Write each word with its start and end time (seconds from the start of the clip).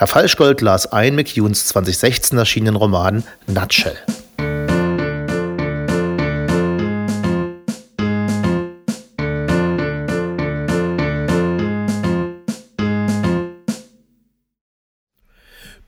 Herr 0.00 0.06
Falschgold 0.06 0.62
las 0.62 0.90
ein 0.94 1.14
McEwens 1.14 1.66
2016 1.66 2.38
erschienenen 2.38 2.76
Roman 2.76 3.22
Nutshell. 3.46 3.98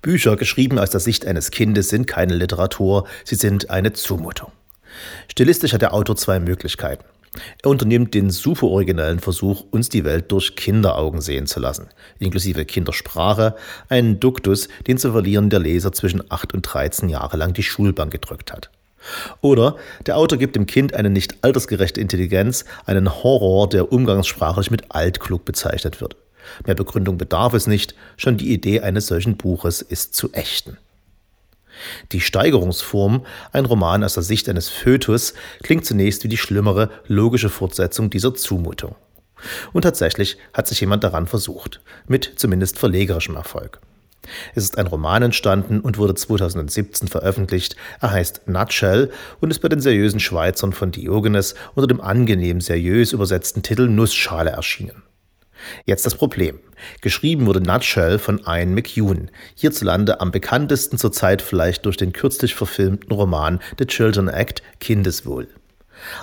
Bücher, 0.02 0.36
geschrieben 0.36 0.78
aus 0.78 0.90
der 0.90 1.00
Sicht 1.00 1.26
eines 1.26 1.50
Kindes, 1.50 1.88
sind 1.88 2.06
keine 2.06 2.34
Literatur, 2.34 3.08
sie 3.24 3.36
sind 3.36 3.70
eine 3.70 3.94
Zumutung. 3.94 4.52
Stilistisch 5.30 5.72
hat 5.72 5.80
der 5.80 5.94
Autor 5.94 6.16
zwei 6.16 6.38
Möglichkeiten. 6.38 7.04
Er 7.62 7.70
unternimmt 7.70 8.12
den 8.12 8.30
super 8.30 8.66
originellen 8.66 9.18
Versuch, 9.18 9.64
uns 9.70 9.88
die 9.88 10.04
Welt 10.04 10.30
durch 10.30 10.54
Kinderaugen 10.54 11.22
sehen 11.22 11.46
zu 11.46 11.60
lassen, 11.60 11.88
inklusive 12.18 12.64
Kindersprache, 12.64 13.56
einen 13.88 14.20
Duktus, 14.20 14.68
den 14.86 14.98
zu 14.98 15.12
verlieren 15.12 15.48
der 15.48 15.60
Leser 15.60 15.92
zwischen 15.92 16.22
8 16.30 16.52
und 16.52 16.62
13 16.62 17.08
Jahre 17.08 17.38
lang 17.38 17.54
die 17.54 17.62
Schulbank 17.62 18.12
gedrückt 18.12 18.52
hat. 18.52 18.70
Oder 19.40 19.76
der 20.06 20.16
Autor 20.16 20.38
gibt 20.38 20.56
dem 20.56 20.66
Kind 20.66 20.94
eine 20.94 21.10
nicht 21.10 21.36
altersgerechte 21.42 22.00
Intelligenz, 22.00 22.64
einen 22.86 23.22
Horror, 23.22 23.68
der 23.68 23.92
umgangssprachlich 23.92 24.70
mit 24.70 24.90
altklug 24.90 25.44
bezeichnet 25.44 26.00
wird. 26.00 26.16
Mehr 26.66 26.74
Begründung 26.74 27.18
bedarf 27.18 27.54
es 27.54 27.66
nicht, 27.66 27.94
schon 28.16 28.36
die 28.36 28.52
Idee 28.52 28.80
eines 28.80 29.06
solchen 29.06 29.36
Buches 29.36 29.80
ist 29.80 30.14
zu 30.14 30.32
ächten. 30.32 30.76
Die 32.12 32.20
Steigerungsform, 32.20 33.24
ein 33.52 33.64
Roman 33.64 34.04
aus 34.04 34.14
der 34.14 34.22
Sicht 34.22 34.48
eines 34.48 34.68
Fötus, 34.68 35.34
klingt 35.62 35.84
zunächst 35.84 36.24
wie 36.24 36.28
die 36.28 36.36
schlimmere, 36.36 36.90
logische 37.06 37.48
Fortsetzung 37.48 38.10
dieser 38.10 38.34
Zumutung. 38.34 38.94
Und 39.72 39.82
tatsächlich 39.82 40.38
hat 40.52 40.68
sich 40.68 40.80
jemand 40.80 41.04
daran 41.04 41.26
versucht, 41.26 41.80
mit 42.06 42.32
zumindest 42.36 42.78
verlegerischem 42.78 43.36
Erfolg. 43.36 43.80
Es 44.54 44.62
ist 44.64 44.78
ein 44.78 44.86
Roman 44.86 45.22
entstanden 45.22 45.80
und 45.80 45.98
wurde 45.98 46.14
2017 46.14 47.08
veröffentlicht. 47.08 47.76
Er 48.00 48.12
heißt 48.12 48.46
Nutshell 48.46 49.10
und 49.40 49.50
ist 49.50 49.60
bei 49.60 49.68
den 49.68 49.80
seriösen 49.80 50.20
Schweizern 50.20 50.72
von 50.72 50.92
Diogenes 50.92 51.54
unter 51.74 51.88
dem 51.88 52.00
angenehm 52.00 52.60
seriös 52.60 53.12
übersetzten 53.12 53.62
Titel 53.62 53.88
Nussschale 53.88 54.50
erschienen. 54.50 55.02
Jetzt 55.84 56.06
das 56.06 56.14
Problem. 56.14 56.58
Geschrieben 57.00 57.46
wurde 57.46 57.60
Nutshell 57.60 58.18
von 58.18 58.40
Ian 58.46 58.74
McEwan, 58.74 59.30
hierzulande 59.54 60.20
am 60.20 60.30
bekanntesten 60.30 60.98
zurzeit 60.98 61.42
vielleicht 61.42 61.86
durch 61.86 61.96
den 61.96 62.12
kürzlich 62.12 62.54
verfilmten 62.54 63.12
Roman 63.12 63.60
The 63.78 63.86
Children 63.86 64.28
Act 64.28 64.62
Kindeswohl. 64.80 65.48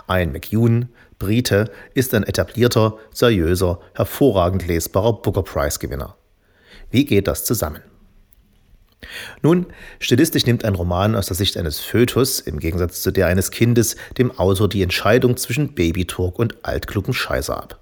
Ian 0.10 0.32
McEwan, 0.32 0.90
Brite, 1.18 1.72
ist 1.94 2.14
ein 2.14 2.24
etablierter, 2.24 2.98
seriöser, 3.14 3.80
hervorragend 3.94 4.68
lesbarer 4.68 5.22
Booker 5.22 5.44
Prize 5.44 5.80
Gewinner. 5.80 6.16
Wie 6.92 7.06
geht 7.06 7.28
das 7.28 7.46
zusammen? 7.46 7.82
Nun, 9.42 9.68
stilistisch 10.00 10.46
nimmt 10.46 10.66
ein 10.66 10.76
Roman 10.76 11.16
aus 11.16 11.28
der 11.28 11.36
Sicht 11.36 11.56
eines 11.58 11.80
Fötus, 11.80 12.42
im 12.42 12.60
Gegensatz 12.60 13.02
zu 13.02 13.12
der 13.12 13.28
eines 13.28 13.52
Kindes, 13.52 13.96
dem 14.18 14.38
Autor 14.38 14.68
die 14.68 14.84
Entscheidung 14.84 15.38
zwischen 15.38 15.74
Babytalk 15.74 16.38
und 16.38 16.66
altklugen 16.66 17.14
Scheiße 17.14 17.56
ab. 17.56 17.80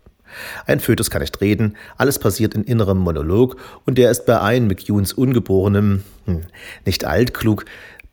Ein 0.66 0.80
Fötus 0.80 1.09
kann 1.09 1.22
nicht 1.22 1.42
reden, 1.42 1.78
alles 1.97 2.20
passiert 2.20 2.53
in 2.53 2.64
innerem 2.64 2.97
Monolog 2.97 3.58
und 3.86 3.97
der 3.97 4.11
ist 4.11 4.25
bei 4.25 4.33
Ian 4.33 4.67
McEwans 4.67 5.14
Ungeborenem 5.14 6.03
hm, 6.25 6.44
nicht 6.86 7.06
altklug, 7.06 7.66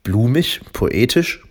blumig, 0.03 0.61
poetisch. 0.73 1.43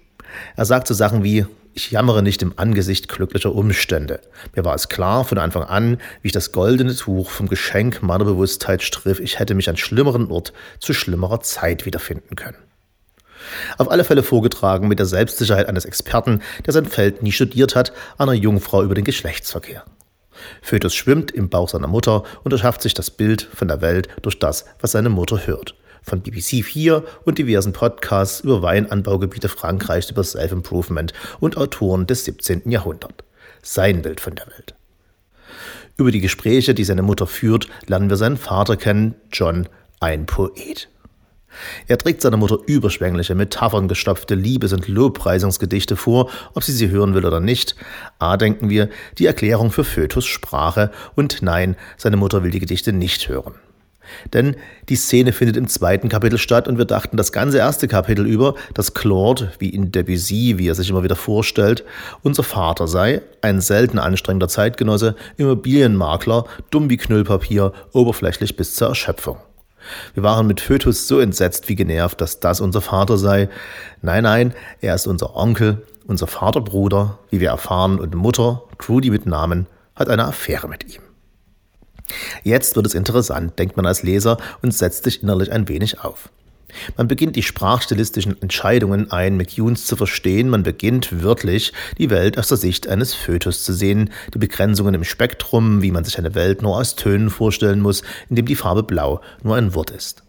Er 0.56 0.64
sagt 0.64 0.88
so 0.88 0.94
Sachen 0.94 1.22
wie, 1.22 1.46
ich 1.74 1.90
jammere 1.90 2.22
nicht 2.22 2.40
im 2.42 2.54
Angesicht 2.56 3.08
glücklicher 3.08 3.54
Umstände. 3.54 4.20
Mir 4.54 4.64
war 4.64 4.74
es 4.74 4.88
klar 4.88 5.24
von 5.24 5.38
Anfang 5.38 5.64
an, 5.64 5.98
wie 6.22 6.28
ich 6.28 6.32
das 6.32 6.52
goldene 6.52 6.94
Tuch 6.94 7.30
vom 7.30 7.48
Geschenk 7.48 8.02
meiner 8.02 8.24
Bewusstheit 8.24 8.82
striff, 8.82 9.18
ich 9.18 9.38
hätte 9.38 9.54
mich 9.54 9.68
an 9.68 9.76
schlimmeren 9.76 10.30
Ort 10.30 10.52
zu 10.78 10.94
schlimmerer 10.94 11.40
Zeit 11.40 11.84
wiederfinden 11.84 12.36
können. 12.36 12.56
Auf 13.76 13.90
alle 13.90 14.04
Fälle 14.04 14.22
vorgetragen 14.22 14.88
mit 14.88 14.98
der 14.98 15.06
Selbstsicherheit 15.06 15.68
eines 15.68 15.84
Experten, 15.84 16.42
der 16.64 16.72
sein 16.72 16.86
Feld 16.86 17.22
nie 17.22 17.32
studiert 17.32 17.74
hat, 17.74 17.92
einer 18.18 18.32
Jungfrau 18.32 18.82
über 18.82 18.94
den 18.94 19.04
Geschlechtsverkehr. 19.04 19.84
Fötus 20.62 20.94
schwimmt 20.94 21.30
im 21.30 21.48
Bauch 21.48 21.68
seiner 21.68 21.86
Mutter 21.86 22.24
und 22.42 22.52
erschafft 22.52 22.82
sich 22.82 22.94
das 22.94 23.10
Bild 23.10 23.42
von 23.42 23.68
der 23.68 23.80
Welt 23.80 24.08
durch 24.22 24.38
das, 24.38 24.64
was 24.80 24.92
seine 24.92 25.08
Mutter 25.08 25.46
hört. 25.46 25.74
Von 26.02 26.20
BBC 26.20 26.64
4 26.64 27.02
und 27.24 27.38
diversen 27.38 27.72
Podcasts 27.72 28.40
über 28.40 28.60
Weinanbaugebiete 28.62 29.48
Frankreichs 29.48 30.10
über 30.10 30.22
Self-Improvement 30.22 31.12
und 31.40 31.56
Autoren 31.56 32.06
des 32.06 32.24
17. 32.26 32.70
Jahrhunderts. 32.70 33.24
Sein 33.62 34.02
Bild 34.02 34.20
von 34.20 34.34
der 34.34 34.46
Welt. 34.48 34.74
Über 35.96 36.10
die 36.10 36.20
Gespräche, 36.20 36.74
die 36.74 36.84
seine 36.84 37.02
Mutter 37.02 37.26
führt, 37.26 37.68
lernen 37.86 38.10
wir 38.10 38.16
seinen 38.16 38.36
Vater 38.36 38.76
kennen, 38.76 39.14
John, 39.32 39.68
ein 40.00 40.26
Poet. 40.26 40.88
Er 41.86 41.98
trägt 41.98 42.22
seiner 42.22 42.36
Mutter 42.36 42.58
überschwängliche, 42.66 43.34
metapherngestopfte 43.34 44.34
Liebes- 44.34 44.72
und 44.72 44.88
Lobpreisungsgedichte 44.88 45.96
vor, 45.96 46.30
ob 46.54 46.62
sie 46.64 46.72
sie 46.72 46.90
hören 46.90 47.14
will 47.14 47.24
oder 47.24 47.40
nicht. 47.40 47.76
A 48.18 48.36
denken 48.36 48.70
wir, 48.70 48.88
die 49.18 49.26
Erklärung 49.26 49.70
für 49.70 49.84
Fötus 49.84 50.26
Sprache 50.26 50.90
und 51.14 51.42
nein, 51.42 51.76
seine 51.96 52.16
Mutter 52.16 52.42
will 52.42 52.50
die 52.50 52.60
Gedichte 52.60 52.92
nicht 52.92 53.28
hören. 53.28 53.54
Denn 54.32 54.56
die 54.88 54.96
Szene 54.96 55.32
findet 55.32 55.56
im 55.56 55.68
zweiten 55.68 56.08
Kapitel 56.08 56.38
statt 56.38 56.68
und 56.68 56.78
wir 56.78 56.84
dachten 56.84 57.16
das 57.16 57.32
ganze 57.32 57.58
erste 57.58 57.88
Kapitel 57.88 58.26
über, 58.26 58.54
dass 58.74 58.94
Claude, 58.94 59.52
wie 59.58 59.70
in 59.70 59.92
Debussy, 59.92 60.58
wie 60.58 60.68
er 60.68 60.74
sich 60.74 60.90
immer 60.90 61.02
wieder 61.02 61.16
vorstellt, 61.16 61.84
unser 62.22 62.42
Vater 62.42 62.88
sei, 62.88 63.22
ein 63.40 63.60
selten 63.60 63.98
anstrengender 63.98 64.48
Zeitgenosse, 64.48 65.16
Immobilienmakler, 65.36 66.44
dumm 66.70 66.90
wie 66.90 66.96
Knüllpapier, 66.96 67.72
oberflächlich 67.92 68.56
bis 68.56 68.74
zur 68.74 68.88
Erschöpfung. 68.88 69.38
Wir 70.14 70.22
waren 70.22 70.46
mit 70.46 70.60
Fötus 70.60 71.08
so 71.08 71.20
entsetzt 71.20 71.68
wie 71.68 71.74
genervt, 71.74 72.20
dass 72.20 72.40
das 72.40 72.60
unser 72.60 72.80
Vater 72.80 73.18
sei. 73.18 73.48
Nein, 74.02 74.24
nein, 74.24 74.54
er 74.80 74.94
ist 74.94 75.06
unser 75.06 75.36
Onkel, 75.36 75.86
unser 76.06 76.26
Vaterbruder, 76.26 77.18
wie 77.30 77.40
wir 77.40 77.50
erfahren, 77.50 77.98
und 77.98 78.14
Mutter, 78.14 78.62
Trudy 78.78 79.10
mit 79.10 79.26
Namen, 79.26 79.66
hat 79.94 80.08
eine 80.08 80.24
Affäre 80.24 80.68
mit 80.68 80.84
ihm. 80.94 81.02
Jetzt 82.42 82.76
wird 82.76 82.86
es 82.86 82.94
interessant, 82.94 83.58
denkt 83.58 83.76
man 83.76 83.86
als 83.86 84.02
Leser 84.02 84.38
und 84.62 84.74
setzt 84.74 85.04
sich 85.04 85.22
innerlich 85.22 85.50
ein 85.50 85.68
wenig 85.68 86.00
auf. 86.00 86.30
Man 86.96 87.08
beginnt 87.08 87.36
die 87.36 87.42
sprachstilistischen 87.42 88.40
Entscheidungen 88.42 89.10
ein 89.10 89.36
McEwans 89.36 89.86
zu 89.86 89.96
verstehen, 89.96 90.48
man 90.48 90.62
beginnt 90.62 91.22
wörtlich 91.22 91.72
die 91.98 92.10
Welt 92.10 92.38
aus 92.38 92.48
der 92.48 92.56
Sicht 92.58 92.88
eines 92.88 93.14
Fötus 93.14 93.62
zu 93.62 93.72
sehen, 93.72 94.10
die 94.32 94.38
Begrenzungen 94.38 94.94
im 94.94 95.04
Spektrum, 95.04 95.82
wie 95.82 95.90
man 95.90 96.04
sich 96.04 96.18
eine 96.18 96.34
Welt 96.34 96.62
nur 96.62 96.76
aus 96.76 96.96
Tönen 96.96 97.30
vorstellen 97.30 97.80
muss, 97.80 98.02
in 98.28 98.36
dem 98.36 98.46
die 98.46 98.56
Farbe 98.56 98.82
Blau 98.82 99.20
nur 99.42 99.56
ein 99.56 99.74
Wort 99.74 99.90
ist. 99.90 100.23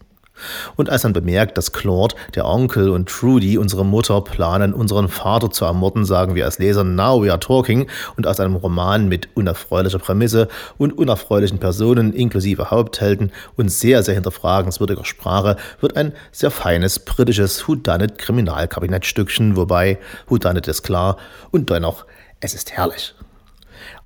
Und 0.76 0.90
als 0.90 1.04
man 1.04 1.12
bemerkt, 1.12 1.56
dass 1.58 1.72
Claude, 1.72 2.14
der 2.34 2.46
Onkel 2.46 2.90
und 2.90 3.08
Trudy, 3.08 3.58
unsere 3.58 3.84
Mutter, 3.84 4.20
planen, 4.20 4.74
unseren 4.74 5.08
Vater 5.08 5.50
zu 5.50 5.64
ermorden, 5.64 6.04
sagen 6.04 6.34
wir 6.34 6.44
als 6.44 6.58
Leser 6.58 6.84
Now 6.84 7.22
we 7.22 7.30
are 7.30 7.40
talking 7.40 7.86
und 8.16 8.26
aus 8.26 8.40
einem 8.40 8.56
Roman 8.56 9.08
mit 9.08 9.28
unerfreulicher 9.34 9.98
Prämisse 9.98 10.48
und 10.78 10.96
unerfreulichen 10.96 11.58
Personen 11.58 12.12
inklusive 12.12 12.70
Haupthelden 12.70 13.32
und 13.56 13.70
sehr, 13.70 14.02
sehr 14.02 14.14
hinterfragenswürdiger 14.14 15.04
Sprache 15.04 15.56
wird 15.80 15.96
ein 15.96 16.12
sehr 16.32 16.50
feines 16.50 16.98
britisches 16.98 17.66
Whodunit 17.66 18.18
Kriminalkabinettstückchen, 18.18 19.56
wobei 19.56 19.98
Whodunit 20.28 20.68
ist 20.68 20.82
klar 20.82 21.16
und 21.50 21.70
dennoch, 21.70 22.04
es 22.40 22.54
ist 22.54 22.72
herrlich. 22.72 23.14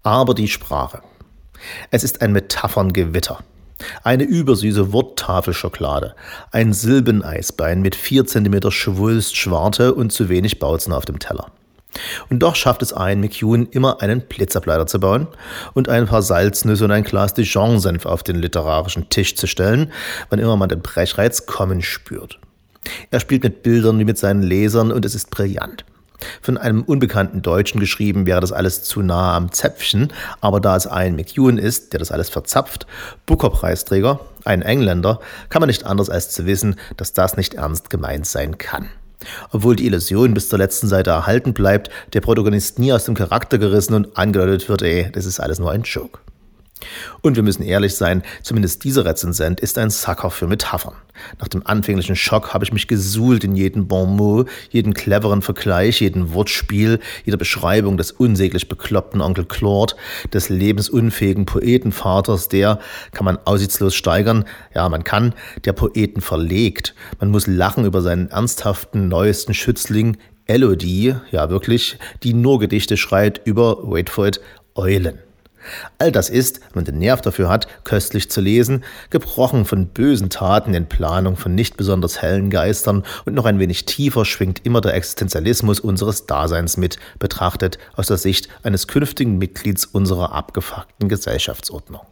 Aber 0.03 0.35
die 0.35 0.49
Sprache. 0.49 1.03
Es 1.91 2.05
ist 2.05 2.23
ein 2.23 2.33
Metapherngewitter. 2.33 3.41
Eine 4.03 4.25
übersüße 4.25 4.93
Worttafelschokolade, 4.93 6.15
ein 6.53 6.73
Silbeneisbein 6.73 7.81
mit 7.81 7.95
4 7.95 8.27
cm 8.27 8.71
Schwulst 8.71 9.37
Schwarte 9.37 9.95
und 9.95 10.13
zu 10.13 10.29
wenig 10.29 10.59
Bautzen 10.59 10.93
auf 10.93 11.05
dem 11.05 11.19
Teller. 11.19 11.51
Und 12.29 12.41
doch 12.41 12.55
schafft 12.55 12.83
es 12.83 12.93
ein 12.93 13.21
McEwan 13.21 13.67
immer 13.67 14.01
einen 14.01 14.21
Blitzableiter 14.21 14.87
zu 14.87 15.01
bauen 15.01 15.27
und 15.75 15.89
ein 15.89 16.07
paar 16.07 16.23
Salznüsse 16.23 16.85
und 16.85 16.93
ein 16.93 17.05
Glas 17.05 17.35
Dijon-Senf 17.35 18.07
auf 18.07 18.23
den 18.23 18.37
literarischen 18.37 19.09
Tisch 19.09 19.35
zu 19.35 19.47
stellen, 19.47 19.93
wann 20.29 20.39
immer 20.39 20.57
man 20.57 20.69
den 20.69 20.83
Brechreiz 20.83 21.47
kommen 21.47 21.83
spürt. 21.83 22.39
Er 23.11 23.21
spielt 23.21 23.43
mit 23.43 23.63
Bildern 23.63 23.99
wie 23.99 24.05
mit 24.05 24.19
seinen 24.19 24.43
Lesern 24.43 24.93
und 24.93 25.05
es 25.05 25.15
ist 25.15 25.31
brillant. 25.31 25.85
Von 26.43 26.59
einem 26.59 26.83
unbekannten 26.83 27.43
Deutschen 27.43 27.81
geschrieben 27.81 28.27
wäre 28.27 28.41
das 28.41 28.53
alles 28.53 28.83
zu 28.83 29.03
nah 29.03 29.37
am 29.37 29.53
Zäpfchen, 29.53 30.13
aber 30.41 30.61
da 30.61 30.77
es 30.77 30.87
ein 30.87 31.17
McEwan 31.17 31.59
ist, 31.59 31.93
der 31.93 32.01
das 32.01 32.13
alles 32.13 32.29
verzapft, 32.29 32.87
Booker-Preisträger, 33.27 34.21
ein 34.45 34.63
Engländer, 34.63 35.21
kann 35.49 35.61
man 35.61 35.69
nicht 35.69 35.85
anders 35.85 36.11
als 36.11 36.31
zu 36.31 36.47
wissen, 36.47 36.77
dass 36.97 37.13
das 37.13 37.37
nicht 37.37 37.55
ernst 37.55 37.91
gemeint 37.91 38.27
sein 38.27 38.59
kann. 38.59 38.89
Obwohl 39.53 39.77
die 39.77 39.87
Illusion 39.87 40.35
bis 40.35 40.49
zur 40.49 40.59
letzten 40.59 40.89
Seite 40.89 41.11
erhalten 41.11 41.53
bleibt, 41.53 41.91
der 42.15 42.21
Protagonist 42.21 42.79
nie 42.79 42.93
aus 42.93 43.05
dem 43.05 43.15
Charakter 43.15 43.59
gerissen 43.59 43.95
und 43.95 44.17
angedeutet 44.17 44.69
wird, 44.69 44.83
ey, 44.83 45.11
das 45.13 45.27
ist 45.27 45.41
alles 45.41 45.59
nur 45.59 45.71
ein 45.71 45.83
Joke. 45.83 46.21
Und 47.23 47.37
wir 47.37 47.43
müssen 47.43 47.63
ehrlich 47.63 47.95
sein, 47.95 48.23
zumindest 48.43 48.85
dieser 48.85 49.05
Rezensent 49.05 49.61
ist 49.61 49.79
ein 49.79 49.91
Sucker 49.91 50.31
für 50.31 50.47
Metaphern. 50.47 50.95
Nach 51.39 51.49
dem 51.49 51.67
anfänglichen 51.67 52.17
Schock 52.17 52.55
habe 52.55 52.65
ich 52.65 52.73
mich 52.73 52.89
gesuhlt 52.89 53.45
in 53.45 53.57
jeden 53.57 53.89
Bon 53.89 54.17
mot, 54.17 54.49
jeden 54.71 54.95
cleveren 54.95 55.43
Vergleich, 55.43 56.01
jeden 56.01 56.35
Wortspiel, 56.35 56.99
jeder 57.25 57.37
Beschreibung 57.37 57.97
des 57.97 58.13
unsäglich 58.13 58.69
bekloppten 58.69 59.21
Onkel 59.21 59.45
Claude, 59.45 59.95
des 60.33 60.49
lebensunfähigen 60.49 61.47
Poetenvaters, 61.47 62.49
der, 62.49 62.79
kann 63.13 63.25
man 63.25 63.39
aussichtslos 63.45 63.95
steigern, 63.95 64.45
ja, 64.75 64.89
man 64.89 65.05
kann, 65.05 65.35
der 65.65 65.73
Poeten 65.73 66.21
verlegt. 66.21 66.95
Man 67.19 67.31
muss 67.31 67.47
lachen 67.47 67.85
über 67.85 68.03
seinen 68.03 68.29
ernsthaften 68.29 69.09
neuesten 69.09 69.55
Schützling, 69.55 70.17
Elodie, 70.47 71.15
ja 71.31 71.49
wirklich, 71.49 71.99
die 72.23 72.35
nur 72.35 72.59
Gedichte 72.59 72.97
schreit 72.97 73.41
über, 73.45 73.79
wait 73.89 74.11
for 74.11 74.27
it, 74.27 74.41
Eulen. 74.75 75.30
All 75.99 76.13
das 76.13 76.31
ist, 76.31 76.61
wenn 76.61 76.71
man 76.77 76.85
den 76.85 76.99
Nerv 76.99 77.21
dafür 77.21 77.49
hat, 77.49 77.67
köstlich 77.85 78.31
zu 78.31 78.41
lesen, 78.41 78.85
gebrochen 79.11 79.65
von 79.65 79.89
bösen 79.89 80.31
Taten 80.31 80.75
in 80.75 80.87
Planung 80.87 81.37
von 81.37 81.55
nicht 81.55 81.77
besonders 81.77 82.23
hellen 82.23 82.51
Geistern 82.51 83.05
und 83.25 83.35
noch 83.35 83.45
ein 83.45 83.59
wenig 83.59 83.85
tiefer 83.85 84.25
schwingt 84.25 84.65
immer 84.65 84.81
der 84.81 84.95
Existenzialismus 84.95 85.81
unseres 85.81 86.27
Daseins 86.27 86.77
mit, 86.77 86.99
betrachtet 87.19 87.79
aus 87.95 88.09
der 88.09 88.19
Sicht 88.19 88.49
eines 88.63 88.87
künftigen 88.87 89.39
Mitglieds 89.39 89.85
unserer 89.85 90.33
abgefuckten 90.33 91.09
Gesellschaftsordnung. 91.09 92.03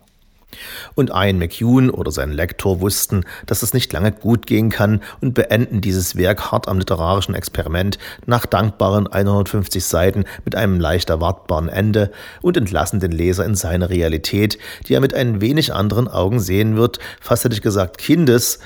Und 0.94 1.10
Ian 1.10 1.38
McEwan 1.38 1.90
oder 1.90 2.10
sein 2.10 2.32
Lektor 2.32 2.80
wussten, 2.80 3.24
dass 3.46 3.62
es 3.62 3.74
nicht 3.74 3.92
lange 3.92 4.12
gut 4.12 4.46
gehen 4.46 4.70
kann 4.70 5.02
und 5.20 5.34
beenden 5.34 5.80
dieses 5.80 6.16
Werk 6.16 6.50
hart 6.50 6.68
am 6.68 6.78
literarischen 6.78 7.34
Experiment 7.34 7.98
nach 8.26 8.46
dankbaren 8.46 9.06
150 9.06 9.84
Seiten 9.84 10.24
mit 10.44 10.54
einem 10.54 10.80
leicht 10.80 11.10
erwartbaren 11.10 11.68
Ende 11.68 12.10
und 12.40 12.56
entlassen 12.56 13.00
den 13.00 13.12
Leser 13.12 13.44
in 13.44 13.54
seine 13.54 13.90
Realität, 13.90 14.58
die 14.86 14.94
er 14.94 15.00
mit 15.00 15.14
ein 15.14 15.40
wenig 15.40 15.74
anderen 15.74 16.08
Augen 16.08 16.40
sehen 16.40 16.76
wird. 16.76 16.98
Fast 17.20 17.44
hätte 17.44 17.54
ich 17.54 17.62
gesagt 17.62 17.98
Kindes, 17.98 18.58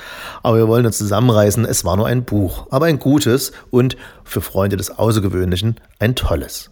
aber 0.43 0.57
wir 0.57 0.69
wollen 0.69 0.87
uns 0.87 0.99
zusammenreißen, 0.99 1.65
es 1.65 1.85
war 1.85 1.97
nur 1.97 2.07
ein 2.07 2.25
Buch, 2.25 2.67
aber 2.71 2.87
ein 2.87 2.99
gutes 2.99 3.53
und 3.71 3.97
für 4.25 4.41
Freunde 4.41 4.77
des 4.77 4.99
Außergewöhnlichen 4.99 5.77
ein 5.99 6.15
tolles. 6.15 6.72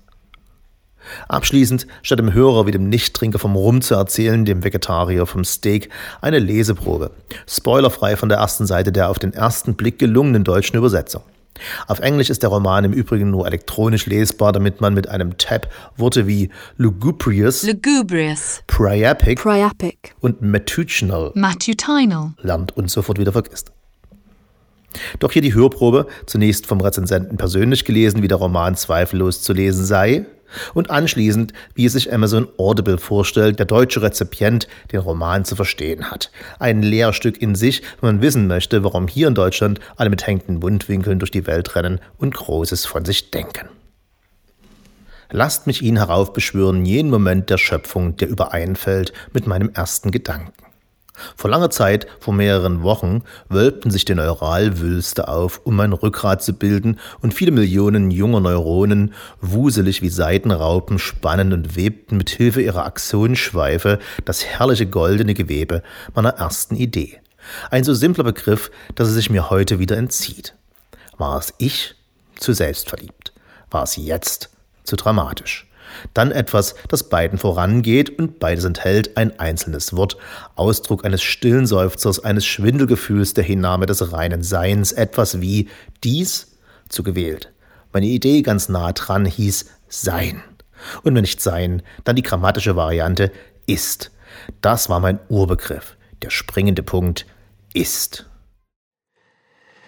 Abschließend, 1.29 1.87
statt 2.03 2.19
dem 2.19 2.33
Hörer 2.33 2.67
wie 2.67 2.73
dem 2.73 2.89
Nichttrinker 2.89 3.39
vom 3.39 3.57
Rum 3.57 3.83
zu 3.83 3.95
erzählen, 3.95 4.45
dem 4.45 4.65
Vegetarier 4.65 5.27
vom 5.27 5.45
Steak, 5.45 5.91
eine 6.21 6.39
Leseprobe. 6.39 7.11
Spoilerfrei 7.47 8.17
von 8.17 8.29
der 8.29 8.39
ersten 8.39 8.67
Seite 8.67 8.93
der 8.93 9.11
auf 9.11 9.19
den 9.19 9.33
ersten 9.33 9.75
Blick 9.75 9.99
gelungenen 9.99 10.45
deutschen 10.45 10.77
Übersetzung. 10.77 11.23
Auf 11.87 12.01
Englisch 12.01 12.31
ist 12.31 12.43
der 12.43 12.51
Roman 12.51 12.85
im 12.85 12.93
Übrigen 12.93 13.31
nur 13.31 13.47
elektronisch 13.47 14.07
lesbar, 14.07 14.53
damit 14.53 14.81
man 14.81 14.95
mit 14.95 15.09
einem 15.09 15.37
Tab 15.37 15.69
Worte 15.97 16.27
wie 16.27 16.51
lugubrious, 16.77 17.65
lugubrious, 17.65 18.63
priapic, 18.67 19.43
priapic 19.43 20.15
und 20.21 20.41
matutinal, 20.41 21.33
matutinal 21.35 22.33
lernt 22.39 22.77
und 22.77 22.91
sofort 22.91 23.19
wieder 23.19 23.33
vergisst. 23.33 23.73
Doch 25.19 25.33
hier 25.33 25.43
die 25.43 25.55
Hörprobe, 25.55 26.07
zunächst 26.27 26.67
vom 26.67 26.81
Rezensenten 26.81 27.37
persönlich 27.37 27.85
gelesen, 27.85 28.23
wie 28.23 28.29
der 28.29 28.39
Roman 28.39 28.77
zweifellos 28.77 29.43
zu 29.43 29.53
lesen 29.53 29.85
sei, 29.85 30.27
und 30.75 30.91
anschließend, 30.91 31.53
wie 31.75 31.87
es 31.87 31.93
sich 31.93 32.13
Amazon 32.13 32.49
Audible 32.57 32.99
vorstellt, 32.99 33.59
der 33.59 33.67
deutsche 33.67 34.03
Rezipient 34.03 34.69
den 34.93 35.01
Roman 35.01 35.45
zu 35.45 35.57
verstehen 35.57 36.11
hat. 36.11 36.31
Ein 36.59 36.83
Lehrstück 36.83 37.41
in 37.41 37.55
sich, 37.55 37.83
wenn 38.01 38.15
man 38.15 38.23
wissen 38.23 38.47
möchte, 38.47 38.85
warum 38.85 39.09
hier 39.09 39.29
in 39.29 39.35
Deutschland 39.35 39.81
alle 39.97 40.11
mit 40.11 40.27
hängenden 40.27 40.59
Mundwinkeln 40.59 41.19
durch 41.19 41.31
die 41.31 41.47
Welt 41.47 41.75
rennen 41.77 42.01
und 42.19 42.35
Großes 42.35 42.87
von 42.87 43.05
sich 43.05 43.31
denken. 43.31 43.69
Lasst 45.33 45.69
mich 45.69 45.83
ihn 45.83 45.97
heraufbeschwören, 45.97 46.85
jenen 46.85 47.11
Moment 47.11 47.51
der 47.51 47.59
Schöpfung, 47.59 48.17
der 48.17 48.29
übereinfällt 48.29 49.13
mit 49.33 49.47
meinem 49.47 49.71
ersten 49.73 50.11
Gedanken. 50.11 50.53
Vor 51.37 51.51
langer 51.51 51.71
Zeit, 51.71 52.07
vor 52.19 52.35
mehreren 52.35 52.83
Wochen, 52.83 53.23
wölbten 53.49 53.91
sich 53.91 54.05
die 54.05 54.15
Neuralwülste 54.15 55.29
auf, 55.29 55.61
um 55.65 55.77
mein 55.77 55.93
Rückgrat 55.93 56.43
zu 56.43 56.53
bilden, 56.53 56.99
und 57.21 57.35
viele 57.35 57.51
Millionen 57.51 58.11
junger 58.11 58.41
Neuronen, 58.41 59.15
wuselig 59.41 60.03
wie 60.03 60.09
Seidenraupen, 60.09 60.99
spannen 60.99 61.53
und 61.53 61.77
webten 61.77 62.17
mit 62.17 62.31
Hilfe 62.31 62.63
ihrer 62.63 62.85
Axonschweife 62.85 63.99
das 64.25 64.45
herrliche 64.45 64.87
goldene 64.87 65.35
Gewebe 65.35 65.83
meiner 66.15 66.31
ersten 66.31 66.77
Idee. 66.77 67.21
Ein 67.71 67.85
so 67.85 67.95
simpler 67.95 68.25
Begriff, 68.25 68.71
dass 68.95 69.09
es 69.09 69.15
sich 69.15 69.31
mir 69.31 69.51
heute 69.51 69.79
wieder 69.79 69.97
entzieht. 69.97 70.55
War 71.19 71.39
es 71.39 71.55
ich 71.59 71.95
zu 72.39 72.53
selbstverliebt? 72.53 73.33
War 73.71 73.83
es 73.83 73.97
jetzt 73.97 74.51
zu 74.85 74.97
dramatisch? 74.97 75.70
Dann 76.15 76.33
etwas, 76.33 76.75
das 76.89 77.09
beiden 77.09 77.39
vorangeht 77.39 78.19
und 78.19 78.39
beides 78.39 78.65
enthält 78.65 79.17
ein 79.17 79.39
einzelnes 79.39 79.97
Wort, 79.97 80.17
Ausdruck 80.57 81.05
eines 81.05 81.23
stillen 81.23 81.67
Seufzers, 81.67 82.23
eines 82.23 82.47
Schwindelgefühls 82.47 83.35
der 83.35 83.45
Hinnahme 83.45 83.87
des 83.87 84.13
reinen 84.13 84.43
Seins, 84.43 84.93
etwas 84.93 85.41
wie 85.41 85.69
dies 86.03 86.59
zu 86.89 87.03
gewählt. 87.03 87.53
Meine 87.93 88.07
Idee 88.07 88.43
ganz 88.43 88.69
nah 88.69 88.93
dran 88.93 89.25
hieß 89.25 89.67
sein. 89.89 90.43
Und 91.03 91.15
wenn 91.15 91.23
nicht 91.23 91.41
sein, 91.41 91.83
dann 92.05 92.17
die 92.17 92.23
grammatische 92.23 92.77
Variante 92.77 93.33
ist. 93.67 94.11
Das 94.61 94.89
war 94.89 95.01
mein 95.01 95.19
Urbegriff. 95.29 95.97
Der 96.23 96.31
springende 96.31 96.83
Punkt 96.83 97.27
ist. 97.73 98.27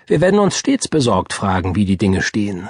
Wir 0.07 0.21
werden 0.21 0.41
uns 0.41 0.57
stets 0.57 0.89
besorgt 0.89 1.33
fragen, 1.33 1.77
wie 1.77 1.85
die 1.85 1.97
Dinge 1.97 2.23
stehen. 2.23 2.69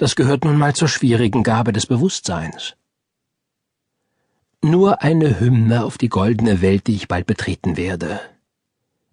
Das 0.00 0.16
gehört 0.16 0.46
nun 0.46 0.56
mal 0.56 0.74
zur 0.74 0.88
schwierigen 0.88 1.42
Gabe 1.42 1.74
des 1.74 1.84
Bewusstseins. 1.84 2.74
Nur 4.62 5.02
eine 5.02 5.38
Hymne 5.38 5.84
auf 5.84 5.98
die 5.98 6.08
goldene 6.08 6.62
Welt, 6.62 6.86
die 6.86 6.94
ich 6.94 7.06
bald 7.06 7.26
betreten 7.26 7.76
werde. 7.76 8.18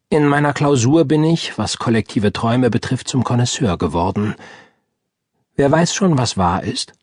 In 0.09 0.25
meiner 0.25 0.53
Klausur 0.53 1.03
bin 1.03 1.25
ich, 1.25 1.57
was 1.57 1.77
kollektive 1.77 2.31
Träume 2.31 2.69
betrifft, 2.69 3.09
zum 3.09 3.25
Connoisseur 3.25 3.77
geworden. 3.77 4.35
Wer 5.57 5.69
weiß 5.69 5.93
schon, 5.93 6.17
was 6.17 6.37
wahr 6.37 6.63
ist? 6.63 6.93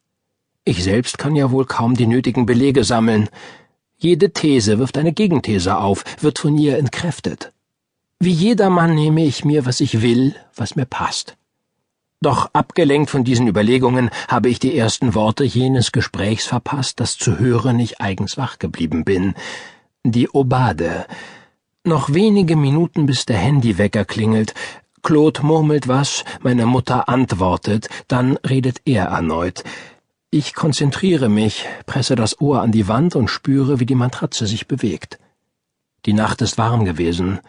Ich 0.64 0.82
selbst 0.82 1.19
kann 1.19 1.37
ja 1.37 1.50
wohl 1.50 1.66
kaum 1.66 1.94
die 1.94 2.06
nötigen 2.06 2.46
Belege 2.46 2.84
sammeln. 2.84 3.28
Jede 3.98 4.32
These 4.32 4.78
wirft 4.78 4.96
eine 4.96 5.12
Gegenthese 5.12 5.76
auf, 5.76 6.04
wird 6.22 6.38
von 6.38 6.56
ihr 6.56 6.78
entkräftet. 6.78 7.52
Wie 8.19 8.32
jedermann 8.32 8.94
nehme 8.94 9.26
ich 9.26 9.44
mir, 9.44 9.66
was 9.66 9.80
ich 9.80 10.00
will, 10.00 10.34
was 10.56 10.75
mir 10.75 10.87
passt. 10.87 11.37
Doch 12.25 12.49
abgelenkt 12.55 13.11
von 13.11 13.23
diesen 13.23 13.47
Überlegungen 13.47 14.09
habe 14.29 14.49
ich 14.49 14.59
die 14.59 14.75
ersten 14.75 15.15
Worte 15.15 15.44
jenes 15.44 15.93
Gesprächs 15.93 16.47
verpasst, 16.47 16.99
das 16.99 17.19
zu 17.19 17.38
hören 17.38 17.79
ich 17.79 18.00
eigens 18.00 18.38
wach 18.38 18.59
geblieben 18.59 19.05
bin. 19.05 19.35
Die 20.05 20.31
Obade. 20.31 21.05
Noch 21.85 22.15
wenige 22.15 22.56
Minuten, 22.56 23.05
bis 23.05 23.26
der 23.26 23.37
Handywecker 23.37 24.06
klingelt. 24.06 24.55
Claude 25.03 25.43
murmelt 25.43 25.87
was, 25.87 26.25
meine 26.41 26.65
Mutter 26.65 27.11
antwortet, 27.11 27.91
dann 28.09 28.38
redet 28.38 28.81
er 28.87 29.05
erneut. 29.05 29.62
Ich 30.31 30.55
konzentriere 30.55 31.29
mich, 31.29 31.67
presse 31.85 32.15
das 32.15 32.41
Ohr 32.41 32.62
an 32.62 32.73
die 32.73 32.88
Wand 32.88 33.17
und 33.17 33.29
spüre, 33.29 33.81
wie 33.81 33.87
die 33.87 33.94
Matratze 33.94 34.47
sich 34.47 34.67
bewegt. 34.67 35.19
Die 36.06 36.14
Nacht 36.14 36.40
ist 36.40 36.57
warm 36.57 36.87
gewesen. 36.87 37.40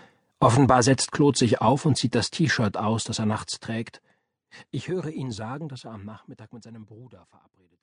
Offenbar 0.42 0.84
setzt 0.84 1.14
Claude 1.14 1.38
sich 1.38 1.62
auf 1.62 1.86
und 1.86 1.96
zieht 1.96 2.14
das 2.14 2.30
T-Shirt 2.30 2.76
aus, 2.76 3.06
das 3.06 3.20
er 3.20 3.26
nachts 3.26 3.62
trägt. 3.62 4.02
Ich 4.72 4.88
höre 4.88 5.08
ihn 5.08 5.32
sagen, 5.32 5.68
dass 5.70 5.86
er 5.86 5.92
am 5.92 6.06
Nachmittag 6.06 6.54
mit 6.54 6.64
seinem 6.64 6.86
Bruder 6.86 7.26
verabredet 7.26 7.75